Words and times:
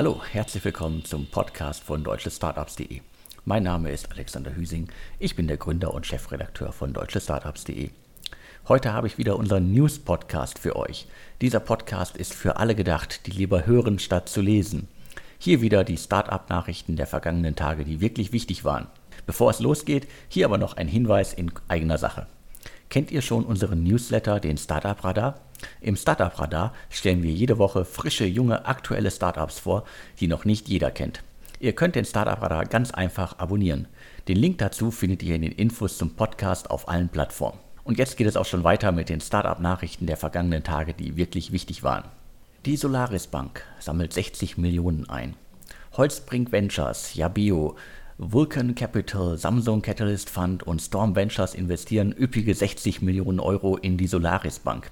Hallo, 0.00 0.22
herzlich 0.32 0.64
willkommen 0.64 1.04
zum 1.04 1.26
Podcast 1.26 1.84
von 1.84 2.02
deutschestartups.de. 2.02 3.02
Mein 3.44 3.64
Name 3.64 3.90
ist 3.90 4.10
Alexander 4.10 4.56
Hüsing, 4.56 4.88
ich 5.18 5.36
bin 5.36 5.46
der 5.46 5.58
Gründer 5.58 5.92
und 5.92 6.06
Chefredakteur 6.06 6.72
von 6.72 6.94
deutschestartups.de. 6.94 7.90
Heute 8.66 8.94
habe 8.94 9.08
ich 9.08 9.18
wieder 9.18 9.36
unseren 9.36 9.74
News-Podcast 9.74 10.58
für 10.58 10.76
euch. 10.76 11.06
Dieser 11.42 11.60
Podcast 11.60 12.16
ist 12.16 12.32
für 12.32 12.56
alle 12.56 12.74
gedacht, 12.74 13.26
die 13.26 13.30
lieber 13.32 13.66
hören 13.66 13.98
statt 13.98 14.30
zu 14.30 14.40
lesen. 14.40 14.88
Hier 15.38 15.60
wieder 15.60 15.84
die 15.84 15.98
Startup-Nachrichten 15.98 16.96
der 16.96 17.06
vergangenen 17.06 17.54
Tage, 17.54 17.84
die 17.84 18.00
wirklich 18.00 18.32
wichtig 18.32 18.64
waren. 18.64 18.86
Bevor 19.26 19.50
es 19.50 19.60
losgeht, 19.60 20.08
hier 20.30 20.46
aber 20.46 20.56
noch 20.56 20.78
ein 20.78 20.88
Hinweis 20.88 21.34
in 21.34 21.52
eigener 21.68 21.98
Sache. 21.98 22.26
Kennt 22.88 23.10
ihr 23.10 23.20
schon 23.20 23.44
unseren 23.44 23.82
Newsletter, 23.82 24.40
den 24.40 24.56
Startup 24.56 25.04
Radar? 25.04 25.40
Im 25.80 25.96
Startup 25.96 26.38
Radar 26.38 26.72
stellen 26.88 27.22
wir 27.22 27.32
jede 27.32 27.58
Woche 27.58 27.84
frische, 27.84 28.24
junge, 28.24 28.66
aktuelle 28.66 29.10
Startups 29.10 29.58
vor, 29.58 29.84
die 30.20 30.28
noch 30.28 30.44
nicht 30.44 30.68
jeder 30.68 30.90
kennt. 30.90 31.22
Ihr 31.58 31.74
könnt 31.74 31.94
den 31.94 32.04
Startup 32.04 32.40
Radar 32.40 32.64
ganz 32.64 32.90
einfach 32.90 33.38
abonnieren. 33.38 33.86
Den 34.28 34.36
Link 34.36 34.58
dazu 34.58 34.90
findet 34.90 35.22
ihr 35.22 35.34
in 35.34 35.42
den 35.42 35.52
Infos 35.52 35.98
zum 35.98 36.16
Podcast 36.16 36.70
auf 36.70 36.88
allen 36.88 37.08
Plattformen. 37.08 37.58
Und 37.84 37.98
jetzt 37.98 38.16
geht 38.16 38.26
es 38.26 38.36
auch 38.36 38.46
schon 38.46 38.64
weiter 38.64 38.92
mit 38.92 39.08
den 39.08 39.20
Startup-Nachrichten 39.20 40.06
der 40.06 40.16
vergangenen 40.16 40.62
Tage, 40.62 40.94
die 40.94 41.16
wirklich 41.16 41.52
wichtig 41.52 41.82
waren. 41.82 42.04
Die 42.66 42.76
Solaris 42.76 43.26
Bank 43.26 43.64
sammelt 43.78 44.12
60 44.12 44.58
Millionen 44.58 45.08
ein. 45.08 45.34
Holzbrink 45.96 46.52
Ventures, 46.52 47.14
Yabio, 47.14 47.76
Vulcan 48.18 48.74
Capital, 48.74 49.38
Samsung 49.38 49.80
Catalyst 49.80 50.28
Fund 50.28 50.62
und 50.62 50.80
Storm 50.80 51.16
Ventures 51.16 51.54
investieren 51.54 52.12
üppige 52.12 52.54
60 52.54 53.00
Millionen 53.00 53.40
Euro 53.40 53.78
in 53.78 53.96
die 53.96 54.06
Solaris 54.06 54.58
Bank. 54.58 54.90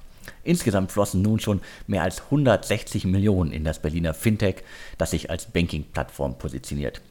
Insgesamt 0.48 0.92
flossen 0.92 1.20
nun 1.20 1.40
schon 1.40 1.60
mehr 1.86 2.02
als 2.02 2.22
160 2.22 3.04
Millionen 3.04 3.52
in 3.52 3.64
das 3.64 3.82
Berliner 3.82 4.14
Fintech, 4.14 4.64
das 4.96 5.10
sich 5.10 5.28
als 5.28 5.44
Banking-Plattform 5.44 6.38
positioniert. 6.38 7.02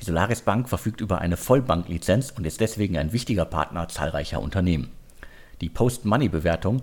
Die 0.00 0.06
Solaris 0.06 0.40
Bank 0.40 0.66
verfügt 0.66 1.02
über 1.02 1.20
eine 1.20 1.36
Vollbanklizenz 1.36 2.30
und 2.30 2.46
ist 2.46 2.58
deswegen 2.58 2.96
ein 2.96 3.12
wichtiger 3.12 3.44
Partner 3.44 3.86
zahlreicher 3.88 4.40
Unternehmen. 4.40 4.88
Die 5.60 5.68
Post-Money-Bewertung 5.68 6.80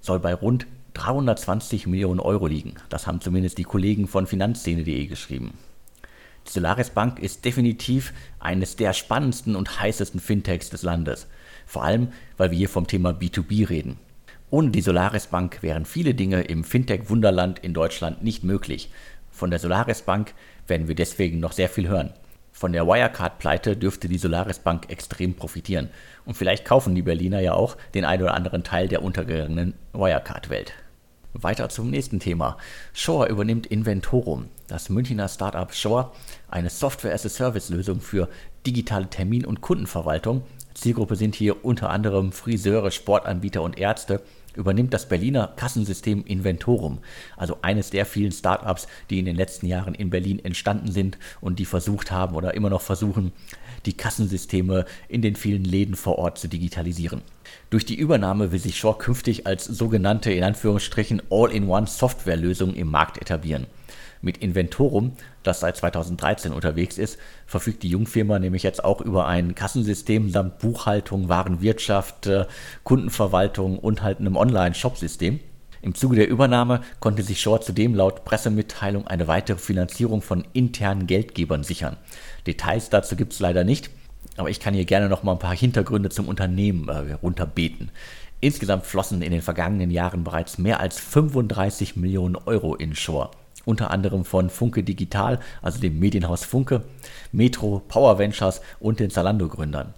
soll 0.00 0.20
bei 0.20 0.34
rund 0.34 0.68
320 0.94 1.88
Millionen 1.88 2.20
Euro 2.20 2.46
liegen. 2.46 2.74
Das 2.88 3.08
haben 3.08 3.20
zumindest 3.20 3.58
die 3.58 3.64
Kollegen 3.64 4.06
von 4.06 4.28
Finanzszene.de 4.28 5.06
geschrieben. 5.06 5.54
Die 6.46 6.52
Solaris 6.52 6.90
Bank 6.90 7.18
ist 7.18 7.44
definitiv 7.44 8.12
eines 8.38 8.76
der 8.76 8.92
spannendsten 8.92 9.56
und 9.56 9.80
heißesten 9.80 10.20
Fintechs 10.20 10.70
des 10.70 10.82
Landes. 10.82 11.26
Vor 11.66 11.82
allem, 11.82 12.12
weil 12.36 12.52
wir 12.52 12.58
hier 12.58 12.68
vom 12.68 12.86
Thema 12.86 13.10
B2B 13.10 13.68
reden. 13.68 13.98
Ohne 14.50 14.70
die 14.70 14.80
Solaris 14.80 15.26
Bank 15.26 15.62
wären 15.62 15.84
viele 15.84 16.14
Dinge 16.14 16.40
im 16.40 16.64
Fintech-Wunderland 16.64 17.58
in 17.58 17.74
Deutschland 17.74 18.22
nicht 18.22 18.44
möglich. 18.44 18.90
Von 19.30 19.50
der 19.50 19.58
Solaris 19.58 20.00
Bank 20.00 20.32
werden 20.66 20.88
wir 20.88 20.94
deswegen 20.94 21.38
noch 21.38 21.52
sehr 21.52 21.68
viel 21.68 21.86
hören. 21.86 22.14
Von 22.50 22.72
der 22.72 22.86
Wirecard-Pleite 22.86 23.76
dürfte 23.76 24.08
die 24.08 24.16
Solaris 24.16 24.58
Bank 24.58 24.88
extrem 24.88 25.34
profitieren. 25.34 25.90
Und 26.24 26.34
vielleicht 26.34 26.64
kaufen 26.64 26.94
die 26.94 27.02
Berliner 27.02 27.40
ja 27.40 27.52
auch 27.52 27.76
den 27.94 28.06
ein 28.06 28.22
oder 28.22 28.32
anderen 28.32 28.64
Teil 28.64 28.88
der 28.88 29.02
untergegangenen 29.02 29.74
Wirecard-Welt. 29.92 30.72
Weiter 31.34 31.68
zum 31.68 31.90
nächsten 31.90 32.18
Thema. 32.18 32.56
Shore 32.94 33.28
übernimmt 33.28 33.66
Inventorum. 33.66 34.48
Das 34.66 34.88
Münchner 34.88 35.28
Startup 35.28 35.72
Shore, 35.72 36.10
eine 36.48 36.70
Software-as-a-Service-Lösung 36.70 38.00
für 38.00 38.28
digitale 38.66 39.08
Termin- 39.08 39.46
und 39.46 39.60
Kundenverwaltung. 39.60 40.42
Zielgruppe 40.80 41.16
sind 41.16 41.34
hier 41.34 41.64
unter 41.64 41.90
anderem 41.90 42.30
Friseure, 42.30 42.92
Sportanbieter 42.92 43.62
und 43.62 43.78
Ärzte. 43.78 44.22
Übernimmt 44.54 44.94
das 44.94 45.08
Berliner 45.08 45.52
Kassensystem 45.56 46.24
Inventorum, 46.24 46.98
also 47.36 47.58
eines 47.62 47.90
der 47.90 48.06
vielen 48.06 48.30
Startups, 48.30 48.86
die 49.10 49.18
in 49.18 49.24
den 49.24 49.34
letzten 49.34 49.66
Jahren 49.66 49.94
in 49.94 50.10
Berlin 50.10 50.38
entstanden 50.38 50.92
sind 50.92 51.18
und 51.40 51.58
die 51.58 51.64
versucht 51.64 52.12
haben 52.12 52.36
oder 52.36 52.54
immer 52.54 52.70
noch 52.70 52.80
versuchen, 52.80 53.32
die 53.86 53.96
Kassensysteme 53.96 54.84
in 55.08 55.22
den 55.22 55.36
vielen 55.36 55.64
Läden 55.64 55.96
vor 55.96 56.18
Ort 56.18 56.38
zu 56.38 56.48
digitalisieren. 56.48 57.22
Durch 57.70 57.84
die 57.84 57.96
Übernahme 57.96 58.52
will 58.52 58.58
sich 58.58 58.78
Shore 58.78 58.98
künftig 58.98 59.46
als 59.46 59.64
sogenannte 59.64 60.32
in 60.32 60.44
Anführungsstrichen 60.44 61.22
All-in-One 61.30 61.86
Softwarelösung 61.86 62.74
im 62.74 62.90
Markt 62.90 63.18
etablieren. 63.18 63.66
Mit 64.20 64.38
Inventorum, 64.38 65.12
das 65.44 65.60
seit 65.60 65.76
2013 65.76 66.52
unterwegs 66.52 66.98
ist, 66.98 67.18
verfügt 67.46 67.84
die 67.84 67.90
Jungfirma 67.90 68.38
nämlich 68.38 68.64
jetzt 68.64 68.84
auch 68.84 69.00
über 69.00 69.26
ein 69.26 69.54
Kassensystem 69.54 70.30
samt 70.30 70.58
Buchhaltung, 70.58 71.28
Warenwirtschaft, 71.28 72.26
äh, 72.26 72.46
Kundenverwaltung 72.82 73.78
und 73.78 74.02
halt 74.02 74.18
einem 74.18 74.36
Online-Shop-System. 74.36 75.38
Im 75.82 75.94
Zuge 75.94 76.16
der 76.16 76.28
Übernahme 76.28 76.82
konnte 77.00 77.22
sich 77.22 77.40
Shore 77.40 77.60
zudem 77.60 77.94
laut 77.94 78.24
Pressemitteilung 78.24 79.06
eine 79.06 79.28
weitere 79.28 79.58
Finanzierung 79.58 80.22
von 80.22 80.44
internen 80.52 81.06
Geldgebern 81.06 81.64
sichern. 81.64 81.96
Details 82.46 82.90
dazu 82.90 83.16
gibt 83.16 83.32
es 83.32 83.40
leider 83.40 83.64
nicht, 83.64 83.90
aber 84.36 84.50
ich 84.50 84.60
kann 84.60 84.74
hier 84.74 84.84
gerne 84.84 85.08
noch 85.08 85.22
mal 85.22 85.32
ein 85.32 85.38
paar 85.38 85.56
Hintergründe 85.56 86.10
zum 86.10 86.28
Unternehmen 86.28 86.88
äh, 86.88 87.14
runterbeten. 87.14 87.90
Insgesamt 88.40 88.86
flossen 88.86 89.22
in 89.22 89.32
den 89.32 89.42
vergangenen 89.42 89.90
Jahren 89.90 90.24
bereits 90.24 90.58
mehr 90.58 90.80
als 90.80 90.98
35 90.98 91.96
Millionen 91.96 92.36
Euro 92.36 92.74
in 92.74 92.94
Shore 92.94 93.30
unter 93.68 93.90
anderem 93.90 94.24
von 94.24 94.48
Funke 94.48 94.82
Digital, 94.82 95.40
also 95.60 95.78
dem 95.78 95.98
Medienhaus 95.98 96.42
Funke, 96.42 96.84
Metro, 97.32 97.82
Power 97.86 98.18
Ventures 98.18 98.62
und 98.80 98.98
den 98.98 99.10
Zalando-Gründern. 99.10 99.92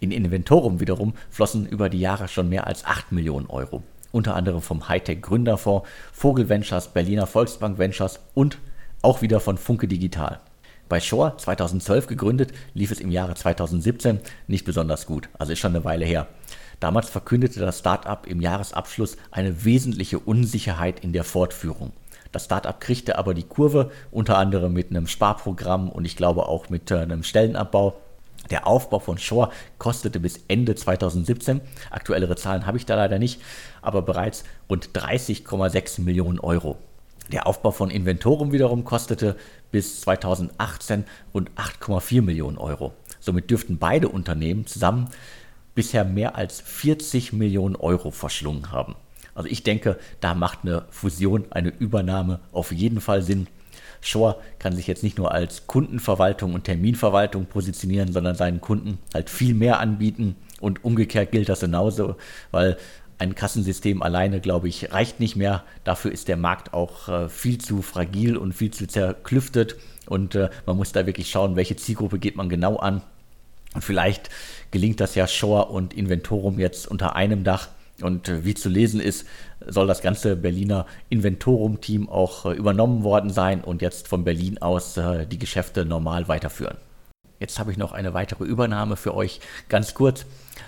In 0.00 0.12
Inventorum 0.12 0.80
wiederum 0.80 1.14
flossen 1.30 1.66
über 1.66 1.88
die 1.88 2.00
Jahre 2.00 2.28
schon 2.28 2.50
mehr 2.50 2.66
als 2.66 2.84
8 2.84 3.10
Millionen 3.12 3.46
Euro, 3.46 3.82
unter 4.12 4.34
anderem 4.34 4.60
vom 4.60 4.88
Hightech 4.88 5.22
Gründerfonds, 5.22 5.88
Vogel 6.12 6.48
Ventures, 6.48 6.88
Berliner 6.88 7.26
Volksbank 7.26 7.78
Ventures 7.78 8.20
und 8.34 8.58
auch 9.02 9.22
wieder 9.22 9.40
von 9.40 9.58
Funke 9.58 9.88
Digital. 9.88 10.40
Bei 10.88 10.98
Shore 11.00 11.34
2012 11.36 12.08
gegründet, 12.08 12.52
lief 12.74 12.90
es 12.90 13.00
im 13.00 13.10
Jahre 13.10 13.34
2017 13.34 14.18
nicht 14.48 14.64
besonders 14.64 15.06
gut, 15.06 15.28
also 15.38 15.52
ist 15.52 15.60
schon 15.60 15.74
eine 15.74 15.84
Weile 15.84 16.04
her. 16.04 16.26
Damals 16.80 17.08
verkündete 17.08 17.60
das 17.60 17.78
Startup 17.78 18.26
im 18.26 18.40
Jahresabschluss 18.40 19.16
eine 19.30 19.64
wesentliche 19.64 20.18
Unsicherheit 20.18 21.00
in 21.00 21.12
der 21.12 21.24
Fortführung. 21.24 21.92
Das 22.32 22.46
Startup 22.46 22.80
kriegte 22.80 23.18
aber 23.18 23.34
die 23.34 23.42
Kurve, 23.42 23.90
unter 24.10 24.38
anderem 24.38 24.72
mit 24.72 24.90
einem 24.90 25.06
Sparprogramm 25.06 25.88
und 25.88 26.04
ich 26.04 26.16
glaube 26.16 26.46
auch 26.46 26.70
mit 26.70 26.90
äh, 26.90 26.98
einem 26.98 27.22
Stellenabbau. 27.22 27.96
Der 28.48 28.66
Aufbau 28.66 28.98
von 28.98 29.18
Shore 29.18 29.50
kostete 29.78 30.18
bis 30.18 30.40
Ende 30.48 30.74
2017, 30.74 31.60
aktuellere 31.90 32.36
Zahlen 32.36 32.66
habe 32.66 32.78
ich 32.78 32.86
da 32.86 32.96
leider 32.96 33.18
nicht, 33.18 33.40
aber 33.82 34.02
bereits 34.02 34.44
rund 34.68 34.90
30,6 34.90 36.00
Millionen 36.00 36.40
Euro. 36.40 36.78
Der 37.30 37.46
Aufbau 37.46 37.70
von 37.70 37.90
Inventorum 37.90 38.50
wiederum 38.50 38.84
kostete 38.84 39.36
bis 39.70 40.00
2018 40.00 41.04
rund 41.32 41.50
8,4 41.52 42.22
Millionen 42.22 42.58
Euro. 42.58 42.92
Somit 43.20 43.50
dürften 43.50 43.78
beide 43.78 44.08
Unternehmen 44.08 44.66
zusammen 44.66 45.08
bisher 45.74 46.04
mehr 46.04 46.34
als 46.34 46.60
40 46.60 47.32
Millionen 47.32 47.76
Euro 47.76 48.10
verschlungen 48.10 48.72
haben. 48.72 48.96
Also 49.34 49.48
ich 49.48 49.62
denke, 49.62 49.98
da 50.20 50.34
macht 50.34 50.60
eine 50.62 50.84
Fusion, 50.90 51.46
eine 51.50 51.68
Übernahme 51.68 52.40
auf 52.52 52.72
jeden 52.72 53.00
Fall 53.00 53.22
Sinn. 53.22 53.46
Shore 54.00 54.36
kann 54.58 54.74
sich 54.74 54.86
jetzt 54.86 55.02
nicht 55.02 55.18
nur 55.18 55.32
als 55.32 55.66
Kundenverwaltung 55.66 56.54
und 56.54 56.64
Terminverwaltung 56.64 57.46
positionieren, 57.46 58.12
sondern 58.12 58.34
seinen 58.34 58.60
Kunden 58.60 58.98
halt 59.12 59.30
viel 59.30 59.54
mehr 59.54 59.80
anbieten. 59.80 60.36
Und 60.60 60.84
umgekehrt 60.84 61.32
gilt 61.32 61.48
das 61.48 61.60
genauso, 61.60 62.16
weil 62.50 62.76
ein 63.18 63.34
Kassensystem 63.34 64.02
alleine, 64.02 64.40
glaube 64.40 64.68
ich, 64.68 64.92
reicht 64.92 65.20
nicht 65.20 65.36
mehr. 65.36 65.64
Dafür 65.84 66.10
ist 66.10 66.28
der 66.28 66.38
Markt 66.38 66.72
auch 66.72 67.08
äh, 67.08 67.28
viel 67.28 67.58
zu 67.58 67.82
fragil 67.82 68.36
und 68.36 68.54
viel 68.54 68.70
zu 68.70 68.86
zerklüftet. 68.86 69.76
Und 70.06 70.34
äh, 70.34 70.48
man 70.64 70.76
muss 70.76 70.92
da 70.92 71.06
wirklich 71.06 71.30
schauen, 71.30 71.54
welche 71.56 71.76
Zielgruppe 71.76 72.18
geht 72.18 72.36
man 72.36 72.48
genau 72.48 72.76
an. 72.76 73.02
Und 73.74 73.84
vielleicht 73.84 74.30
gelingt 74.70 75.00
das 75.00 75.14
ja 75.14 75.26
Shore 75.28 75.66
und 75.66 75.92
Inventorum 75.92 76.58
jetzt 76.58 76.88
unter 76.88 77.14
einem 77.14 77.44
Dach 77.44 77.68
und 78.02 78.28
äh, 78.28 78.44
wie 78.44 78.54
zu 78.54 78.68
lesen 78.68 79.00
ist, 79.00 79.26
soll 79.66 79.86
das 79.86 80.02
ganze 80.02 80.36
Berliner 80.36 80.86
Inventorum-Team 81.08 82.08
auch 82.08 82.46
äh, 82.46 82.52
übernommen 82.52 83.02
worden 83.02 83.30
sein 83.30 83.62
und 83.62 83.82
jetzt 83.82 84.08
von 84.08 84.24
Berlin 84.24 84.58
aus 84.58 84.96
äh, 84.96 85.26
die 85.26 85.38
Geschäfte 85.38 85.84
normal 85.84 86.28
weiterführen. 86.28 86.78
Jetzt 87.38 87.58
habe 87.58 87.72
ich 87.72 87.78
noch 87.78 87.92
eine 87.92 88.12
weitere 88.12 88.44
Übernahme 88.44 88.96
für 88.96 89.14
euch. 89.14 89.40
Ganz 89.68 89.94
kurz. 89.94 90.26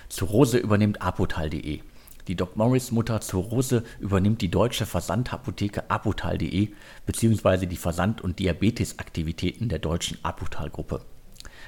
Zu 0.09 0.25
Rose 0.25 0.57
übernimmt 0.57 1.01
apotal.de. 1.01 1.81
Die 2.27 2.35
Doc 2.35 2.55
Morris 2.55 2.91
Mutter 2.91 3.19
zu 3.19 3.39
Rose 3.39 3.83
übernimmt 3.99 4.41
die 4.41 4.49
deutsche 4.49 4.85
Versandhapotheke 4.85 5.89
apotal.de 5.89 6.69
bzw. 7.05 7.65
die 7.65 7.75
Versand- 7.75 8.21
und 8.21 8.39
Diabetesaktivitäten 8.39 9.69
der 9.69 9.79
deutschen 9.79 10.17
Apotal-Gruppe. 10.23 11.01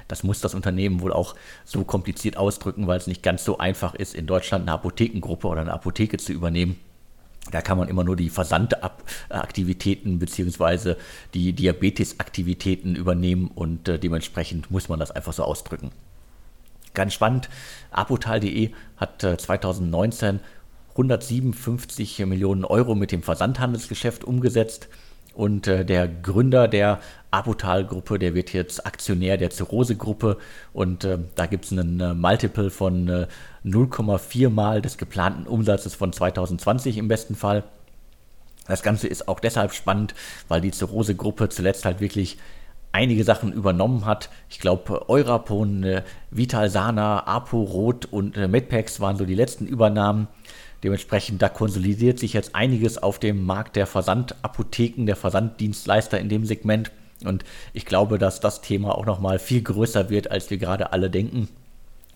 Das 0.08 0.24
muss 0.24 0.40
das 0.40 0.54
Unternehmen 0.54 1.02
wohl 1.02 1.12
auch 1.12 1.36
so 1.66 1.84
kompliziert 1.84 2.38
ausdrücken, 2.38 2.88
weil 2.88 2.98
es 2.98 3.08
nicht 3.08 3.22
ganz 3.22 3.44
so 3.44 3.58
einfach 3.58 3.96
ist, 3.96 4.16
in 4.16 4.28
Deutschland 4.28 4.64
eine 4.64 4.74
Apothekengruppe 4.74 5.48
oder 5.48 5.62
eine 5.62 5.74
Apotheke 5.74 6.18
zu 6.18 6.32
übernehmen. 6.32 6.80
Da 7.52 7.62
kann 7.62 7.78
man 7.78 7.88
immer 7.88 8.04
nur 8.04 8.16
die 8.16 8.30
Versandaktivitäten 8.30 10.20
bzw. 10.20 10.96
die 11.34 11.54
Diabetesaktivitäten 11.54 12.96
übernehmen 12.96 13.52
und 13.54 13.88
äh, 13.88 14.00
dementsprechend 14.00 14.72
muss 14.72 14.90
man 14.90 15.00
das 15.00 15.12
einfach 15.12 15.34
so 15.34 15.44
ausdrücken. 15.44 15.92
Ganz 16.94 17.14
spannend, 17.14 17.50
apotal.de 17.92 18.72
hat 18.98 19.24
äh, 19.24 19.38
2019 19.38 20.40
157 20.92 22.26
Millionen 22.26 22.64
Euro 22.64 22.96
mit 22.96 23.12
dem 23.12 23.22
Versandhandelsgeschäft 23.22 24.24
umgesetzt 24.24 24.88
und 25.36 25.68
äh, 25.68 25.86
der 25.86 26.08
Gründer 26.08 26.68
der 26.68 27.00
Apotal-Gruppe, 27.32 28.18
der 28.18 28.34
wird 28.34 28.54
jetzt 28.54 28.86
Aktionär 28.86 29.38
der 29.38 29.50
Zirrhose-Gruppe 29.50 30.38
und 30.74 31.04
äh, 31.04 31.20
da 31.36 31.46
gibt 31.46 31.66
es 31.66 31.72
einen 31.72 32.00
äh, 32.00 32.14
Multiple 32.14 32.70
von 32.70 33.08
äh, 33.10 33.28
0,4 33.66 34.50
mal 34.50 34.82
des 34.82 34.98
geplanten 34.98 35.46
Umsatzes 35.46 35.96
von 35.96 36.14
2020 36.14 36.98
im 36.98 37.08
besten 37.08 37.36
Fall. 37.36 37.64
Das 38.68 38.82
Ganze 38.82 39.08
ist 39.08 39.28
auch 39.28 39.40
deshalb 39.40 39.74
spannend, 39.74 40.16
weil 40.48 40.62
die 40.62 40.72
Zirrhose-Gruppe 40.72 41.50
zuletzt 41.50 41.86
halt 41.86 42.00
wirklich 42.00 42.38
einige 42.96 43.26
Sachen 43.26 43.52
übernommen 43.52 44.06
hat. 44.06 44.30
Ich 44.50 44.60
glaube, 44.60 45.10
Eurapon, 45.10 45.84
äh, 45.84 46.04
Vital 46.32 46.70
Sana, 46.70 47.28
Apo 47.28 47.62
Rot 47.62 48.06
und 48.06 48.38
äh, 48.38 48.48
Medpex 48.48 49.02
waren 49.02 49.18
so 49.18 49.26
die 49.26 49.36
letzten 49.36 49.68
Übernahmen. 49.68 50.30
Dementsprechend, 50.84 51.42
da 51.42 51.50
konsolidiert 51.50 52.20
sich 52.20 52.34
jetzt 52.34 52.56
einiges 52.56 53.02
auf 53.02 53.20
dem 53.20 53.44
Markt 53.44 53.76
der 53.76 53.88
Versandapotheken, 53.88 55.06
der 55.06 55.16
Versanddienstleister 55.16 56.20
in 56.20 56.30
dem 56.30 56.46
Segment. 56.46 56.92
Und 57.24 57.44
ich 57.74 57.86
glaube, 57.86 58.18
dass 58.18 58.40
das 58.40 58.62
Thema 58.62 58.96
auch 58.96 59.06
nochmal 59.06 59.40
viel 59.40 59.62
größer 59.62 60.10
wird, 60.10 60.32
als 60.32 60.50
wir 60.50 60.58
gerade 60.58 60.94
alle 60.94 61.10
denken. 61.10 61.48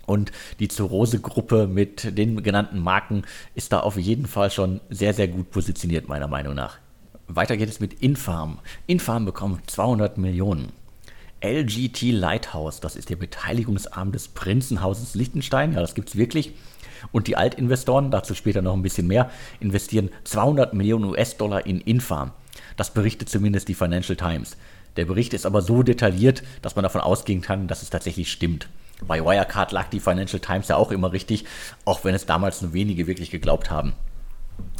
Und 0.06 0.32
die 0.60 0.68
Zurose-Gruppe 0.68 1.68
mit 1.68 2.18
den 2.18 2.42
genannten 2.42 2.80
Marken 2.80 3.24
ist 3.54 3.72
da 3.72 3.82
auf 3.82 3.96
jeden 3.96 4.26
Fall 4.26 4.50
schon 4.50 4.82
sehr, 4.90 5.14
sehr 5.14 5.28
gut 5.28 5.52
positioniert, 5.52 6.08
meiner 6.08 6.28
Meinung 6.28 6.56
nach. 6.56 6.80
Weiter 7.28 7.58
geht 7.58 7.70
es 7.70 7.80
mit 7.80 8.02
Infarm. 8.02 8.58
Infarm 8.88 9.26
bekommt 9.26 9.70
200 9.70 10.18
Millionen. 10.18 10.72
LGT 11.42 12.12
Lighthouse, 12.12 12.82
das 12.82 12.96
ist 12.96 13.10
der 13.10 13.16
Beteiligungsarm 13.16 14.12
des 14.12 14.28
Prinzenhauses 14.28 15.16
Liechtenstein, 15.16 15.74
ja, 15.74 15.80
das 15.80 15.96
gibt 15.96 16.10
es 16.10 16.16
wirklich. 16.18 16.54
Und 17.14 17.28
die 17.28 17.38
Altinvestoren, 17.38 18.12
dazu 18.12 18.36
später 18.36 18.62
noch 18.62 18.74
ein 18.74 18.82
bisschen 18.82 19.08
mehr, 19.08 19.30
investieren 19.62 20.10
200 20.26 20.74
Millionen 20.74 21.06
US-Dollar 21.06 21.66
in 21.66 21.80
Infarm. 21.80 22.32
Das 22.76 22.94
berichtet 22.94 23.30
zumindest 23.30 23.70
die 23.70 23.74
Financial 23.74 24.18
Times. 24.18 24.58
Der 24.98 25.06
Bericht 25.06 25.34
ist 25.34 25.46
aber 25.46 25.62
so 25.62 25.82
detailliert, 25.82 26.44
dass 26.62 26.76
man 26.76 26.84
davon 26.84 27.02
ausgehen 27.02 27.42
kann, 27.42 27.68
dass 27.68 27.84
es 27.84 27.90
tatsächlich 27.90 28.32
stimmt. 28.32 28.68
Bei 29.08 29.24
Wirecard 29.24 29.72
lag 29.72 29.88
die 29.90 30.02
Financial 30.02 30.42
Times 30.42 30.68
ja 30.68 30.76
auch 30.76 30.92
immer 30.92 31.14
richtig, 31.14 31.46
auch 31.86 32.04
wenn 32.04 32.16
es 32.16 32.26
damals 32.26 32.62
nur 32.62 32.74
wenige 32.74 33.08
wirklich 33.08 33.32
geglaubt 33.32 33.72
haben. 33.72 33.94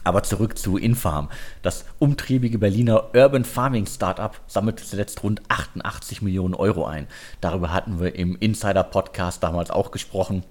Aber 0.04 0.24
zurück 0.24 0.58
zu 0.58 0.78
Infarm. 0.78 1.30
Das 1.62 1.86
umtriebige 2.00 2.58
Berliner 2.58 3.14
Urban 3.14 3.44
Farming 3.44 3.86
Startup 3.86 4.40
sammelte 4.48 4.84
zuletzt 4.84 5.24
rund 5.24 5.42
88 5.50 6.22
Millionen 6.22 6.54
Euro 6.54 6.86
ein. 6.86 7.08
Darüber 7.42 7.74
hatten 7.74 8.00
wir 8.00 8.16
im 8.16 8.36
Insider 8.40 8.84
Podcast 8.84 9.44
damals 9.44 9.72
auch 9.72 9.92
gesprochen, 9.92 10.44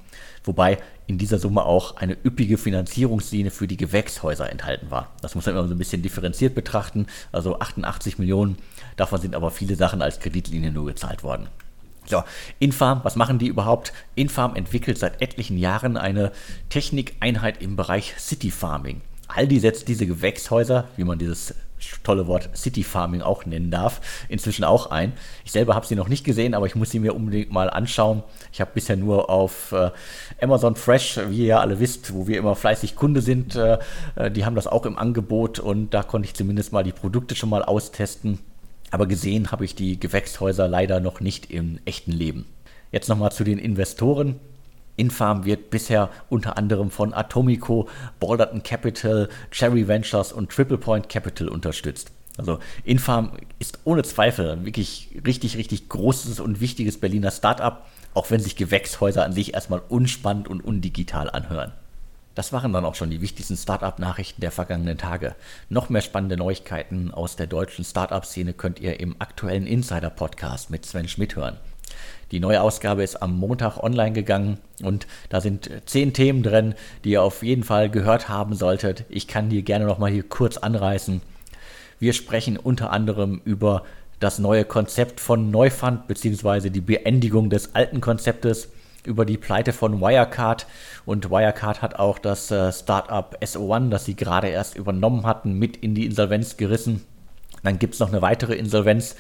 wobei 0.45 0.79
in 1.07 1.19
dieser 1.19 1.39
Summe 1.39 1.65
auch 1.65 1.97
eine 1.97 2.17
üppige 2.25 2.59
Finanzierungslinie 2.59 3.51
für 3.51 3.67
die 3.67 3.77
Gewächshäuser 3.77 4.51
enthalten 4.51 4.91
war. 4.91 5.11
Das 5.23 5.35
muss 5.35 5.47
man 5.47 5.55
immer 5.57 5.67
so 5.67 5.75
ein 5.75 5.79
bisschen 5.79 6.03
differenziert 6.03 6.55
betrachten. 6.55 7.07
Also 7.33 7.59
88 7.59 8.19
Millionen, 8.19 8.59
davon 8.97 9.21
sind 9.21 9.35
aber 9.35 9.51
viele 9.51 9.77
Sachen 9.77 10.03
als 10.03 10.21
Kreditlinie 10.21 10.71
nur 10.71 10.87
gezahlt 10.87 11.23
worden. 11.23 11.49
So, 12.09 12.25
Infarm, 12.59 13.01
was 13.05 13.17
machen 13.17 13.39
die 13.39 13.49
überhaupt? 13.49 13.93
Infarm 14.15 14.57
entwickelt 14.57 14.99
seit 14.99 15.21
etlichen 15.21 15.59
Jahren 15.59 15.99
eine 15.99 16.33
Technikeinheit 16.71 17.61
im 17.61 17.77
Bereich 17.77 18.15
City 18.19 18.51
Farming. 18.51 19.03
Aldi 19.29 19.61
setzt 19.61 19.89
diese 19.89 20.07
Gewächshäuser, 20.07 20.89
wie 20.97 21.05
man 21.05 21.19
dieses 21.19 21.55
tolle 22.03 22.27
Wort 22.27 22.51
City 22.57 22.83
Farming 22.83 23.23
auch 23.23 23.47
nennen 23.47 23.71
darf, 23.71 24.01
inzwischen 24.29 24.65
auch 24.65 24.91
ein. 24.91 25.13
Ich 25.45 25.53
selber 25.53 25.75
habe 25.75 25.87
sie 25.87 25.95
noch 25.95 26.09
nicht 26.09 26.25
gesehen, 26.25 26.55
aber 26.55 26.67
ich 26.67 26.75
muss 26.75 26.91
sie 26.91 26.99
mir 26.99 27.15
unbedingt 27.15 27.53
mal 27.53 27.71
anschauen. 27.71 28.23
Ich 28.53 28.61
habe 28.61 28.71
bisher 28.75 28.97
nur 28.97 29.31
auf 29.31 29.73
äh, 29.73 29.91
Amazon 30.41 30.77
Fresh, 30.77 31.21
wie 31.29 31.43
ihr 31.43 31.47
ja 31.47 31.61
alle 31.61 31.79
wisst, 31.79 32.15
wo 32.15 32.27
wir 32.27 32.39
immer 32.39 32.57
fleißig 32.57 32.97
Kunde 32.97 33.23
sind, 33.23 33.55
äh, 33.55 33.79
äh 34.17 34.31
die 34.31 34.45
haben 34.45 34.57
das 34.57 34.67
auch 34.67 34.87
im 34.87 34.99
Angebot 34.99 35.59
und 35.59 35.95
da 35.95 36.03
konnte 36.03 36.27
ich 36.27 36.35
zumindest 36.35 36.73
mal 36.73 36.85
die 36.85 36.93
Produkte 36.93 37.37
schon 37.37 37.51
mal 37.51 37.63
austesten. 37.63 38.39
Aber 38.91 39.07
gesehen 39.07 39.53
habe 39.53 39.65
ich 39.65 39.75
die 39.75 40.01
Gewächshäuser 40.01 40.67
leider 40.67 41.01
noch 41.01 41.21
nicht 41.21 41.51
im 41.51 41.79
echten 41.85 42.13
Leben. 42.13 42.47
Jetzt 42.91 43.09
nochmal 43.09 43.33
zu 43.33 43.45
den 43.45 43.59
Investoren. 43.59 44.37
Infarm 44.99 45.45
wird 45.45 45.71
bisher 45.71 46.11
unter 46.29 46.59
anderem 46.59 46.91
von 46.91 47.15
Atomico, 47.15 47.89
Balderton 48.21 48.63
Capital, 48.63 49.29
Cherry 49.51 49.89
Ventures 49.89 50.33
und 50.33 50.51
Triple 50.51 50.79
Point 50.79 51.09
Capital 51.09 51.49
unterstützt. 51.49 52.11
Also 52.37 52.59
Infarm 52.85 53.33
ist 53.59 53.81
ohne 53.85 54.03
Zweifel 54.05 54.51
ein 54.51 54.65
wirklich 54.65 55.09
richtig, 55.27 55.57
richtig 55.57 55.89
großes 55.89 56.41
und 56.41 56.61
wichtiges 56.61 56.99
Berliner 56.99 57.31
Startup, 57.31 57.85
auch 58.15 58.31
wenn 58.31 58.41
sich 58.41 58.57
Gewächshäuser 58.57 59.25
an 59.25 59.33
sich 59.33 59.55
erstmal 59.55 59.83
unspannend 59.89 60.49
und 60.49 60.61
undigital 60.61 61.31
anhören. 61.31 61.73
Das 62.39 62.53
waren 62.53 62.73
dann 62.73 62.85
auch 62.85 62.95
schon 62.95 63.11
die 63.11 63.21
wichtigsten 63.21 63.57
Startup-Nachrichten 63.57 64.41
der 64.41 64.53
vergangenen 64.53 64.97
Tage. 64.97 65.35
Noch 65.69 65.89
mehr 65.89 66.03
spannende 66.03 66.37
Neuigkeiten 66.37 67.11
aus 67.11 67.35
der 67.35 67.49
deutschen 67.49 67.85
Startup-Szene 67.85 68.53
könnt 68.53 68.79
ihr 68.79 69.01
im 69.01 69.17
aktuellen 69.19 69.67
Insider-Podcast 69.67 70.71
mit 70.71 70.87
Sven 70.87 71.09
Schmidt 71.09 71.35
hören. 71.35 71.57
Die 72.31 72.41
neue 72.41 72.61
Ausgabe 72.61 73.03
ist 73.03 73.23
am 73.23 73.39
Montag 73.39 73.79
online 73.83 74.13
gegangen 74.13 74.59
und 74.83 75.07
da 75.31 75.41
sind 75.41 75.71
zehn 75.87 76.13
Themen 76.13 76.43
drin, 76.43 76.75
die 77.05 77.11
ihr 77.11 77.23
auf 77.23 77.43
jeden 77.43 77.65
Fall 77.65 77.89
gehört 77.91 78.29
haben 78.29 78.55
solltet. 78.55 79.05
Ich 79.09 79.29
kann 79.29 79.49
die 79.49 79.63
gerne 79.63 79.87
nochmal 79.87 80.11
hier 80.11 80.29
kurz 80.29 80.59
anreißen. 80.59 81.23
Wir 81.99 82.13
sprechen 82.13 82.57
unter 82.57 82.93
anderem 82.93 83.41
über 83.45 83.83
das 84.21 84.39
neue 84.39 84.65
Konzept 84.65 85.21
von 85.21 85.51
Neufund 85.51 86.07
bzw. 86.07 86.71
die 86.71 86.81
Beendigung 86.81 87.51
des 87.51 87.75
alten 87.75 88.01
Konzeptes 88.01 88.69
über 89.05 89.25
die 89.25 89.39
Pleite 89.39 89.73
von 89.73 90.01
Wirecard. 90.01 90.67
Und 91.07 91.31
Wirecard 91.31 91.83
hat 91.83 91.99
auch 91.99 92.19
das 92.19 92.51
äh, 92.51 92.73
Startup 92.73 93.37
SO1, 93.41 93.91
das 93.91 94.05
sie 94.05 94.17
gerade 94.17 94.49
erst 94.49 94.77
übernommen 94.77 95.25
hatten, 95.25 95.55
mit 95.55 95.77
in 95.79 95.95
die 95.95 96.07
Insolvenz 96.07 96.57
gerissen. 96.57 97.05
Dann 97.63 97.79
gibt 97.79 97.95
es 97.95 98.01
noch 98.01 98.09
eine 98.09 98.23
weitere 98.23 98.55
Insolvenz, 98.55 99.17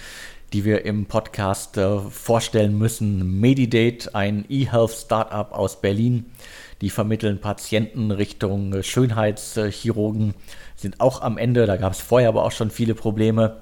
die 0.52 0.64
wir 0.64 0.84
im 0.84 1.06
Podcast 1.06 1.76
äh, 1.76 1.98
vorstellen 1.98 2.78
müssen. 2.78 3.40
Medidate, 3.40 4.14
ein 4.14 4.44
E-Health-Startup 4.48 5.52
aus 5.52 5.80
Berlin. 5.80 6.26
Die 6.80 6.90
vermitteln 6.90 7.40
Patienten 7.40 8.10
Richtung 8.10 8.82
Schönheitschirurgen, 8.82 10.34
sind 10.76 11.00
auch 11.00 11.22
am 11.22 11.36
Ende. 11.36 11.66
Da 11.66 11.76
gab 11.76 11.92
es 11.92 12.00
vorher 12.00 12.28
aber 12.28 12.44
auch 12.44 12.52
schon 12.52 12.70
viele 12.70 12.94
Probleme. 12.94 13.56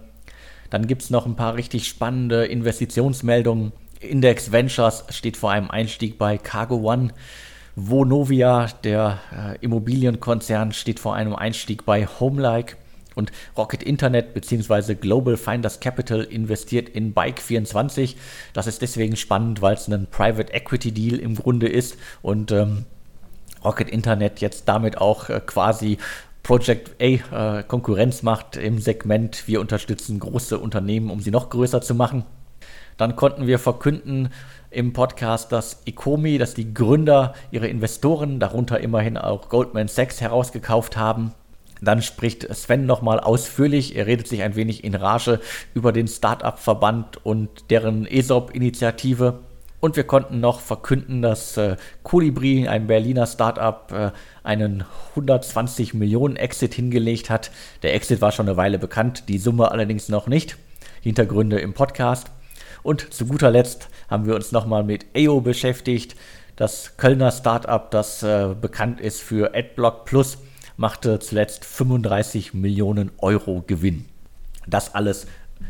Dann 0.71 0.87
gibt 0.87 1.03
es 1.03 1.11
noch 1.11 1.27
ein 1.27 1.37
paar 1.37 1.55
richtig 1.55 1.89
spannende 1.89 2.45
Investitionsmeldungen. 2.45 3.73
Index 4.01 4.53
Ventures 4.53 5.05
steht 5.11 5.37
vor 5.37 5.51
einem 5.51 5.71
Einstieg 5.71 6.19
bei 6.19 6.39
Cargo 6.39 6.77
One. 6.77 7.13
Vonovia, 7.75 8.69
der 8.85 9.19
äh, 9.33 9.65
Immobilienkonzern, 9.65 10.73
steht 10.73 11.01
vor 11.01 11.15
einem 11.15 11.35
Einstieg 11.35 11.85
bei 11.85 12.07
Homelike. 12.07 12.77
Und 13.17 13.33
Rocket 13.57 13.83
Internet 13.83 14.35
bzw. 14.35 14.95
Global 14.95 15.37
Finders 15.37 15.81
Capital 15.81 16.23
investiert 16.23 16.89
in 16.89 17.15
Bike24. 17.15 18.15
Das 18.53 18.69
ist 18.69 18.83
deswegen 18.83 19.17
spannend, 19.17 19.63
weil 19.63 19.75
es 19.75 19.89
ein 19.89 20.07
Private 20.09 20.53
Equity 20.53 20.93
Deal 20.93 21.19
im 21.19 21.35
Grunde 21.35 21.67
ist 21.67 21.97
und 22.23 22.53
ähm, 22.53 22.85
Rocket 23.65 23.91
Internet 23.91 24.41
jetzt 24.41 24.69
damit 24.69 24.99
auch 24.99 25.29
äh, 25.29 25.41
quasi 25.45 25.99
Project 26.45 26.95
A 27.03 27.59
äh, 27.59 27.63
Konkurrenz 27.65 28.23
macht 28.23 28.57
im 28.57 28.79
Segment. 28.79 29.49
Wir 29.49 29.61
unterstützen 29.61 30.21
große 30.21 30.59
Unternehmen, 30.59 31.11
um 31.11 31.21
sie 31.21 31.33
noch 31.33 31.51
größer 31.51 31.81
zu 31.81 31.95
machen. 31.97 32.25
Dann 32.97 33.17
konnten 33.17 33.47
wir 33.47 33.59
verkünden 33.59 34.29
im 34.71 34.93
Podcast, 34.93 35.51
dass 35.51 35.83
Ecomi, 35.87 36.39
dass 36.39 36.55
die 36.55 36.73
Gründer 36.73 37.35
ihre 37.51 37.67
Investoren, 37.67 38.39
darunter 38.39 38.79
immerhin 38.79 39.17
auch 39.17 39.49
Goldman 39.49 39.89
Sachs, 39.89 40.21
herausgekauft 40.21 40.97
haben. 40.97 41.33
Dann 41.81 42.03
spricht 42.03 42.47
Sven 42.55 42.87
nochmal 42.87 43.21
ausführlich, 43.21 43.97
er 43.97 44.07
redet 44.07 44.29
sich 44.29 44.43
ein 44.43 44.57
wenig 44.57 44.85
in 44.85 44.95
Rage 44.95 45.41
über 45.75 45.93
den 45.93 46.09
Startup-Verband 46.09 47.25
und 47.25 47.71
deren 47.71 48.07
ESOP-Initiative. 48.07 49.41
Und 49.79 49.97
wir 49.97 50.05
konnten 50.05 50.41
noch 50.41 50.61
verkünden, 50.61 51.21
dass 51.21 51.57
äh, 51.59 51.77
Colibri, 52.03 52.67
ein 52.67 52.87
Berliner 52.87 53.27
Startup, 53.27 53.93
äh, 53.93 54.11
einen 54.43 54.85
120 55.11 55.93
Millionen 55.93 56.37
Exit 56.37 56.73
hingelegt 56.73 57.29
hat. 57.29 57.51
Der 57.83 57.95
Exit 57.95 58.21
war 58.23 58.33
schon 58.33 58.49
eine 58.49 58.57
Weile 58.57 58.79
bekannt, 58.79 59.25
die 59.29 59.39
Summe 59.39 59.71
allerdings 59.71 60.09
noch 60.09 60.29
nicht. 60.29 60.57
Hintergründe 61.03 61.59
im 61.61 61.75
Podcast. 61.75 62.31
Und 62.83 63.13
zu 63.13 63.27
guter 63.27 63.51
Letzt 63.51 63.89
haben 64.09 64.27
wir 64.27 64.35
uns 64.35 64.51
nochmal 64.51 64.83
mit 64.83 65.07
EO 65.15 65.41
beschäftigt. 65.41 66.17
Das 66.57 66.97
Kölner 66.97 67.31
Startup, 67.31 67.91
das 67.91 68.23
äh, 68.23 68.55
bekannt 68.59 69.01
ist 69.01 69.21
für 69.21 69.55
AdBlock 69.55 70.07
Plus, 70.07 70.39
machte 70.77 71.19
zuletzt 71.19 71.65
35 71.65 72.55
Millionen 72.55 73.11
Euro 73.19 73.63
Gewinn. 73.67 74.07
Das 74.67 74.95
alles 74.95 75.27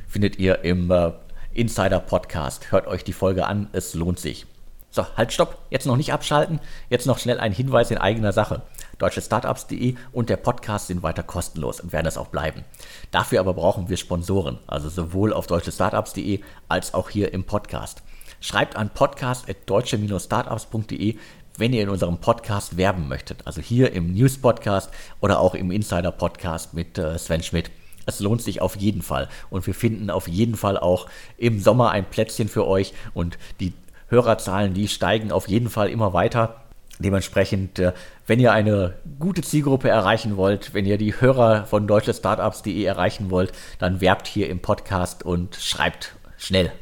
findet 0.09 0.39
ihr 0.39 0.65
im 0.65 0.91
äh, 0.91 1.13
Insider 1.53 2.01
Podcast. 2.01 2.73
Hört 2.73 2.87
euch 2.87 3.05
die 3.05 3.13
Folge 3.13 3.47
an, 3.47 3.69
es 3.73 3.95
lohnt 3.95 4.19
sich. 4.19 4.47
So, 4.91 5.07
halt, 5.17 5.33
stopp, 5.33 5.59
jetzt 5.71 5.87
noch 5.87 5.97
nicht 5.97 6.13
abschalten. 6.13 6.61
Jetzt 6.89 7.07
noch 7.07 7.19
schnell 7.19 7.39
ein 7.39 7.53
Hinweis 7.53 7.91
in 7.91 7.99
eigener 7.99 8.33
Sache 8.33 8.63
deutschestartups.de 8.99 9.95
und 10.13 10.29
der 10.31 10.37
Podcast 10.37 10.87
sind 10.89 11.03
weiter 11.03 11.23
kostenlos 11.23 11.81
und 11.81 11.93
werden 11.93 12.07
es 12.07 12.19
auch 12.19 12.29
bleiben. 12.29 12.65
Dafür 13.11 13.41
aber 13.41 13.55
brauchen 13.55 13.89
wir 13.89 13.97
Sponsoren, 13.97 14.59
also 14.67 14.89
sowohl 14.89 15.33
auf 15.33 15.47
deutschestartups.de 15.47 16.41
als 16.69 16.95
auch 16.95 17.11
hier 17.11 17.35
im 17.35 17.45
Podcast. 17.45 18.03
Schreibt 18.41 18.77
an 18.77 18.91
podcast.deutsche-startups.de, 18.91 21.17
wenn 21.59 21.73
ihr 21.73 21.83
in 21.83 21.89
unserem 21.89 22.19
Podcast 22.19 22.77
werben 22.77 23.09
möchtet, 23.09 23.47
also 23.47 23.61
hier 23.61 23.93
im 23.93 24.13
News 24.13 24.39
Podcast 24.39 24.91
oder 25.21 25.41
auch 25.41 25.55
im 25.55 25.71
Insider 25.71 26.13
Podcast 26.13 26.75
mit 26.75 26.99
äh, 26.99 27.19
Sven 27.19 27.43
Schmidt. 27.43 27.71
Es 28.07 28.21
lohnt 28.21 28.41
sich 28.41 28.63
auf 28.63 28.77
jeden 28.77 29.03
Fall. 29.03 29.29
Und 29.51 29.67
wir 29.67 29.75
finden 29.75 30.11
auf 30.11 30.29
jeden 30.29 30.57
Fall 30.57 30.79
auch 30.79 31.09
im 31.37 31.61
Sommer 31.61 31.91
ein 31.91 32.05
Plätzchen 32.05 32.49
für 32.49 32.67
euch. 32.67 32.95
Und 33.15 33.37
die 33.59 33.73
Hörerzahlen, 34.09 34.75
die 34.75 34.89
steigen 34.89 35.33
auf 35.33 35.49
jeden 35.49 35.69
Fall 35.69 35.89
immer 35.89 36.13
weiter. 36.13 36.63
Dementsprechend, 36.99 37.79
äh, 37.79 37.93
wenn 38.27 38.41
ihr 38.41 38.53
eine 38.53 38.95
gute 39.19 39.43
Zielgruppe 39.43 39.89
erreichen 39.89 40.37
wollt, 40.37 40.73
wenn 40.73 40.87
ihr 40.87 40.97
die 40.97 41.21
Hörer 41.21 41.67
von 41.67 41.87
deutschestartups.de 41.87 42.85
erreichen 42.85 43.31
wollt, 43.31 43.53
dann 43.79 44.01
werbt 44.01 44.27
hier 44.27 44.49
im 44.49 44.61
Podcast 44.61 45.23
und 45.25 45.57
schreibt 45.57 46.17
schnell. 46.39 46.73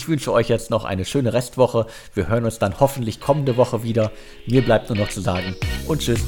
Ich 0.00 0.08
wünsche 0.08 0.32
euch 0.32 0.48
jetzt 0.48 0.70
noch 0.70 0.86
eine 0.86 1.04
schöne 1.04 1.34
Restwoche. 1.34 1.84
Wir 2.14 2.26
hören 2.26 2.46
uns 2.46 2.58
dann 2.58 2.80
hoffentlich 2.80 3.20
kommende 3.20 3.58
Woche 3.58 3.82
wieder. 3.82 4.10
Mir 4.46 4.62
bleibt 4.62 4.88
nur 4.88 4.96
noch 4.96 5.10
zu 5.10 5.20
sagen 5.20 5.54
und 5.88 6.00
tschüss. 6.00 6.22